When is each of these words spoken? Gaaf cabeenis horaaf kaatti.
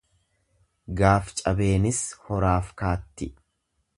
Gaaf 1.01 1.29
cabeenis 1.41 2.01
horaaf 2.23 2.75
kaatti. 2.83 3.31